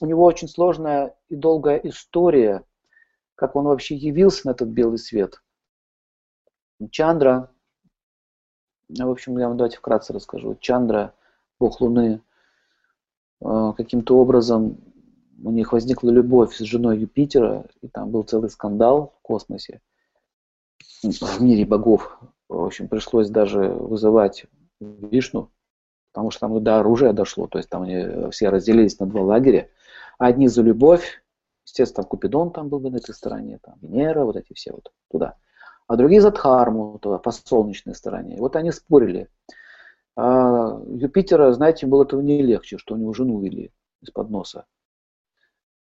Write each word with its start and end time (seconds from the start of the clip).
у 0.00 0.06
него 0.06 0.24
очень 0.24 0.48
сложная 0.48 1.14
и 1.28 1.36
долгая 1.36 1.78
история, 1.78 2.64
как 3.34 3.56
он 3.56 3.66
вообще 3.66 3.94
явился 3.94 4.46
на 4.46 4.52
этот 4.52 4.68
белый 4.68 4.98
свет. 4.98 5.42
Чандра, 6.90 7.50
в 8.88 9.10
общем, 9.10 9.38
я 9.38 9.48
вам 9.48 9.56
давайте 9.56 9.76
вкратце 9.76 10.12
расскажу. 10.12 10.56
Чандра, 10.60 11.14
бог 11.58 11.80
Луны, 11.80 12.22
э, 13.40 13.72
каким-то 13.76 14.18
образом 14.18 14.78
у 15.42 15.50
них 15.50 15.72
возникла 15.72 16.10
любовь 16.10 16.54
с 16.56 16.60
женой 16.60 16.98
Юпитера, 16.98 17.66
и 17.80 17.88
там 17.88 18.10
был 18.10 18.22
целый 18.24 18.50
скандал 18.50 19.14
в 19.18 19.22
космосе, 19.22 19.80
в 21.02 21.40
мире 21.40 21.64
богов. 21.64 22.18
В 22.48 22.64
общем, 22.64 22.88
пришлось 22.88 23.30
даже 23.30 23.68
вызывать 23.68 24.46
Вишну, 24.80 25.50
потому 26.12 26.30
что 26.30 26.40
там 26.40 26.62
до 26.62 26.80
оружия 26.80 27.12
дошло, 27.12 27.46
то 27.46 27.58
есть 27.58 27.70
там 27.70 27.82
они 27.82 28.30
все 28.30 28.48
разделились 28.48 28.98
на 28.98 29.06
два 29.06 29.22
лагеря. 29.22 29.68
Одни 30.20 30.48
за 30.48 30.60
любовь, 30.60 31.22
естественно, 31.64 32.06
Купидон 32.06 32.52
там 32.52 32.68
был 32.68 32.78
бы 32.78 32.90
на 32.90 32.98
этой 32.98 33.14
стороне, 33.14 33.58
там 33.62 33.78
Венера, 33.80 34.26
вот 34.26 34.36
эти 34.36 34.52
все 34.52 34.70
вот 34.70 34.92
туда. 35.10 35.38
А 35.86 35.96
другие 35.96 36.20
за 36.20 36.30
Дхарму, 36.30 36.98
туда, 36.98 37.16
по 37.16 37.30
солнечной 37.30 37.94
стороне. 37.94 38.36
Вот 38.38 38.54
они 38.54 38.70
спорили. 38.70 39.30
А 40.16 40.78
Юпитера, 40.88 41.50
знаете, 41.52 41.86
было 41.86 42.04
этого 42.04 42.20
не 42.20 42.42
легче, 42.42 42.76
что 42.76 42.94
у 42.94 42.98
него 42.98 43.14
жену 43.14 43.40
вели 43.40 43.72
из-под 44.02 44.28
носа. 44.28 44.66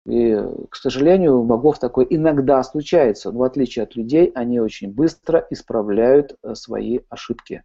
И, 0.04 0.34
к 0.68 0.74
сожалению, 0.74 1.38
у 1.38 1.44
богов 1.44 1.78
такое 1.78 2.04
иногда 2.10 2.60
случается, 2.64 3.30
но 3.30 3.38
в 3.38 3.42
отличие 3.44 3.84
от 3.84 3.94
людей, 3.94 4.32
они 4.34 4.58
очень 4.58 4.92
быстро 4.92 5.46
исправляют 5.48 6.36
э, 6.42 6.56
свои 6.56 6.98
ошибки. 7.08 7.62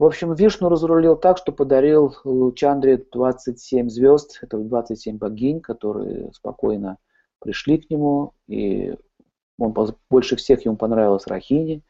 В 0.00 0.04
общем, 0.06 0.32
Вишну 0.32 0.70
разрулил 0.70 1.14
так, 1.14 1.36
что 1.36 1.52
подарил 1.52 2.14
Чандре 2.56 2.96
27 3.12 3.90
звезд, 3.90 4.38
это 4.40 4.56
27 4.56 5.18
богинь, 5.18 5.60
которые 5.60 6.32
спокойно 6.32 6.96
пришли 7.38 7.76
к 7.76 7.90
нему, 7.90 8.32
и 8.48 8.96
он 9.58 9.74
больше 10.08 10.36
всех 10.36 10.64
ему 10.64 10.78
понравилась 10.78 11.26
Рахини, 11.26 11.82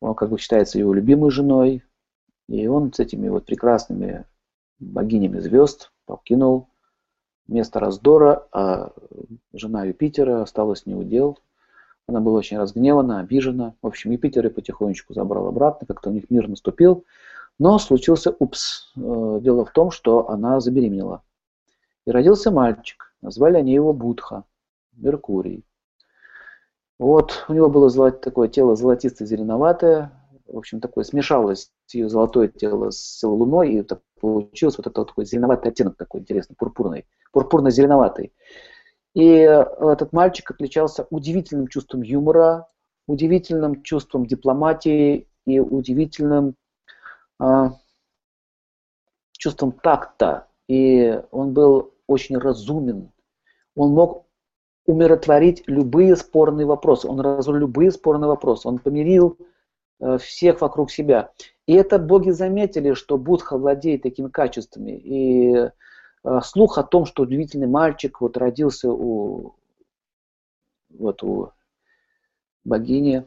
он 0.00 0.14
как 0.14 0.30
бы 0.30 0.38
считается 0.38 0.78
его 0.78 0.94
любимой 0.94 1.32
женой, 1.32 1.82
и 2.48 2.68
он 2.68 2.92
с 2.92 3.00
этими 3.00 3.28
вот 3.28 3.44
прекрасными 3.44 4.24
богинями 4.78 5.40
звезд 5.40 5.90
покинул 6.04 6.68
место 7.48 7.80
раздора, 7.80 8.46
а 8.52 8.92
жена 9.52 9.82
Юпитера 9.82 10.42
осталась 10.42 10.86
неудел. 10.86 11.40
Она 12.08 12.20
была 12.20 12.38
очень 12.38 12.58
разгневана, 12.58 13.20
обижена. 13.20 13.74
В 13.82 13.86
общем, 13.86 14.12
Юпитер 14.12 14.44
ее 14.44 14.50
потихонечку 14.50 15.12
забрал 15.12 15.46
обратно, 15.48 15.86
как-то 15.86 16.10
у 16.10 16.12
них 16.12 16.30
мир 16.30 16.48
наступил. 16.48 17.04
Но 17.58 17.78
случился 17.78 18.34
упс. 18.38 18.92
Э, 18.96 19.38
дело 19.42 19.64
в 19.64 19.72
том, 19.72 19.90
что 19.90 20.28
она 20.28 20.60
забеременела. 20.60 21.22
И 22.06 22.10
родился 22.10 22.50
мальчик. 22.50 23.12
Назвали 23.22 23.56
они 23.56 23.72
его 23.72 23.92
Будха, 23.92 24.44
Меркурий. 24.92 25.64
Вот, 26.98 27.44
у 27.48 27.54
него 27.54 27.68
было 27.68 27.88
золот, 27.88 28.20
такое 28.20 28.48
тело 28.48 28.76
золотисто-зеленоватое, 28.76 30.12
в 30.46 30.56
общем, 30.56 30.80
такое 30.80 31.04
смешалось 31.04 31.70
ее 31.92 32.08
золотое 32.08 32.48
тело 32.48 32.90
с 32.90 33.22
луной, 33.22 33.72
и 33.72 33.86
получилось 34.20 34.78
вот 34.78 34.86
это 34.86 35.00
вот 35.00 35.08
такой 35.08 35.26
зеленоватый 35.26 35.70
оттенок 35.70 35.96
такой 35.96 36.20
интересный, 36.20 36.56
пурпурный, 36.56 37.06
пурпурно-зеленоватый. 37.32 38.32
И 39.16 39.28
этот 39.28 40.12
мальчик 40.12 40.50
отличался 40.50 41.06
удивительным 41.10 41.68
чувством 41.68 42.02
юмора, 42.02 42.68
удивительным 43.08 43.82
чувством 43.82 44.26
дипломатии 44.26 45.26
и 45.46 45.58
удивительным 45.58 46.54
а, 47.38 47.72
чувством 49.32 49.72
такта. 49.72 50.48
И 50.68 51.20
он 51.30 51.54
был 51.54 51.94
очень 52.06 52.36
разумен. 52.36 53.10
Он 53.74 53.92
мог 53.92 54.26
умиротворить 54.84 55.64
любые 55.66 56.14
спорные 56.16 56.66
вопросы. 56.66 57.08
Он 57.08 57.18
разрулил 57.20 57.62
любые 57.62 57.90
спорные 57.90 58.28
вопросы. 58.28 58.68
Он 58.68 58.78
помирил 58.78 59.38
Э, 59.98 60.18
всех 60.18 60.60
вокруг 60.60 60.90
себя. 60.90 61.32
И 61.66 61.72
это 61.72 61.98
боги 61.98 62.30
заметили, 62.30 62.92
что 62.92 63.16
Будха 63.16 63.56
владеет 63.56 64.02
такими 64.02 64.28
качествами. 64.28 64.90
И 64.90 65.56
э, 65.56 65.70
слух 66.42 66.78
о 66.78 66.82
том, 66.82 67.06
что 67.06 67.22
удивительный 67.22 67.66
мальчик 67.66 68.20
вот 68.20 68.36
родился 68.36 68.90
у, 68.90 69.54
вот 70.90 71.22
у 71.22 71.52
богини. 72.64 73.24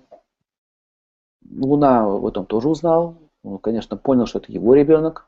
Луна 1.50 2.08
вот 2.08 2.38
он 2.38 2.46
тоже 2.46 2.70
узнал. 2.70 3.18
Он, 3.44 3.58
конечно, 3.58 3.98
понял, 3.98 4.26
что 4.26 4.40
это 4.40 4.52
его 4.52 4.74
ребенок. 4.74 5.28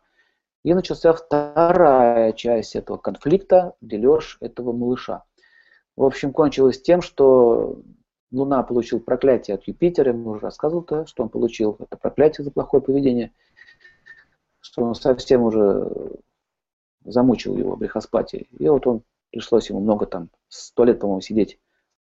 И 0.63 0.73
начался 0.73 1.13
вторая 1.13 2.33
часть 2.33 2.75
этого 2.75 2.97
конфликта, 2.97 3.75
дележ 3.81 4.37
этого 4.41 4.73
малыша. 4.73 5.23
В 5.95 6.03
общем, 6.03 6.33
кончилось 6.33 6.81
тем, 6.81 7.01
что 7.01 7.81
Луна 8.31 8.61
получил 8.63 8.99
проклятие 8.99 9.55
от 9.55 9.67
Юпитера, 9.67 10.13
я 10.13 10.17
уже 10.17 10.41
рассказывал, 10.41 10.83
-то, 10.83 11.05
что 11.07 11.23
он 11.23 11.29
получил 11.29 11.75
это 11.79 11.97
проклятие 11.97 12.45
за 12.45 12.51
плохое 12.51 12.83
поведение, 12.83 13.31
что 14.59 14.83
он 14.83 14.93
совсем 14.93 15.41
уже 15.41 15.89
замучил 17.05 17.57
его 17.57 17.75
брехоспатией. 17.75 18.47
И 18.57 18.67
вот 18.67 18.85
он, 18.87 19.03
пришлось 19.31 19.69
ему 19.69 19.79
много 19.79 20.05
там, 20.05 20.29
сто 20.47 20.83
лет, 20.83 20.99
по-моему, 20.99 21.21
сидеть 21.21 21.59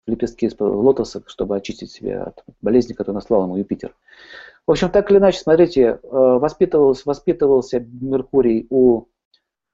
в 0.08 0.12
лепестке 0.12 0.50
лотоса, 0.60 1.24
чтобы 1.28 1.56
очистить 1.56 1.92
себя 1.92 2.24
от 2.24 2.44
болезни, 2.62 2.94
которую 2.94 3.16
наслал 3.16 3.44
ему 3.44 3.58
Юпитер. 3.58 3.96
В 4.66 4.72
общем, 4.72 4.90
так 4.90 5.10
или 5.12 5.18
иначе, 5.18 5.40
смотрите, 5.40 5.82
э, 5.82 5.98
воспитывался, 6.02 7.04
воспитывался 7.06 7.80
Меркурий 7.80 8.68
у 8.70 9.06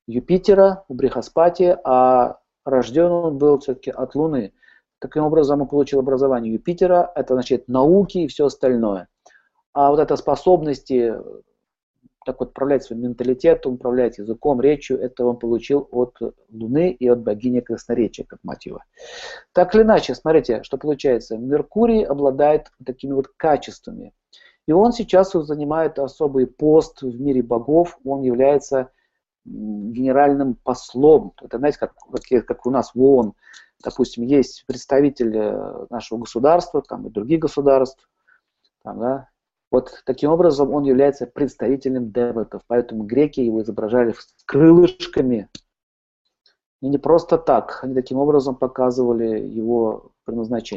Юпитера, 0.08 0.86
у 0.88 0.94
Брехоспатия, 0.94 1.80
а 1.84 2.40
рожден 2.66 3.12
он 3.12 3.38
был 3.38 3.60
все-таки 3.60 3.92
от 3.92 4.16
Луны. 4.16 4.54
Таким 5.00 5.24
образом, 5.24 5.62
он 5.62 5.68
получил 5.68 6.00
образование 6.00 6.54
Юпитера, 6.54 7.12
это 7.16 7.36
значит 7.36 7.68
науки 7.68 8.20
и 8.20 8.28
все 8.28 8.48
остальное. 8.48 9.08
А 9.74 9.92
вот 9.92 10.00
эта 10.00 10.16
способности 10.16 11.14
так 12.28 12.42
вот 12.42 12.50
управлять 12.50 12.84
своим 12.84 13.04
менталитетом, 13.04 13.76
управлять 13.76 14.18
языком, 14.18 14.60
речью, 14.60 15.00
это 15.00 15.26
он 15.26 15.40
получил 15.40 15.88
от 15.92 16.20
Луны 16.52 16.92
и 16.92 17.08
от 17.08 17.22
богини 17.22 17.62
красноречия, 17.62 18.26
как 18.26 18.40
мотива. 18.44 18.84
Так 19.54 19.74
или 19.74 19.84
иначе, 19.84 20.14
смотрите, 20.14 20.62
что 20.64 20.78
получается. 20.78 21.38
Меркурий 21.38 22.04
обладает 22.04 22.68
такими 22.86 23.14
вот 23.14 23.30
качествами. 23.38 24.14
И 24.68 24.74
он 24.74 24.92
сейчас 24.92 25.32
занимает 25.32 26.00
особый 26.00 26.48
пост 26.48 27.02
в 27.02 27.22
мире 27.22 27.42
богов, 27.42 27.98
он 28.04 28.24
является 28.24 28.90
генеральным 29.46 30.56
послом. 30.56 31.32
Это, 31.42 31.60
знаете, 31.60 31.80
как, 31.80 31.94
как, 32.46 32.66
у 32.66 32.70
нас 32.70 32.94
в 32.94 33.02
ООН 33.02 33.34
допустим, 33.84 34.24
есть 34.24 34.66
представители 34.66 35.56
нашего 35.92 36.18
государства, 36.18 36.82
там 36.82 37.06
и 37.06 37.12
других 37.12 37.40
государств, 37.40 38.10
там, 38.84 39.00
да, 39.00 39.30
вот 39.72 40.02
таким 40.06 40.32
образом 40.32 40.74
он 40.74 40.84
является 40.84 41.28
представителем 41.28 42.12
девотов, 42.12 42.62
поэтому 42.68 43.04
греки 43.04 43.42
его 43.42 43.62
изображали 43.62 44.14
с 44.14 44.44
крылышками. 44.46 45.50
И 46.82 46.88
не 46.88 46.98
просто 46.98 47.38
так, 47.38 47.80
они 47.84 47.94
таким 47.94 48.20
образом 48.20 48.56
показывали 48.56 49.40
его 49.40 50.12
предназначение. 50.26 50.76